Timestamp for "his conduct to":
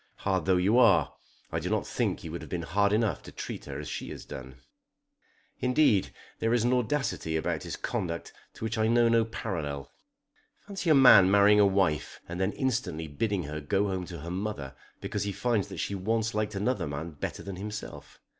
7.61-8.63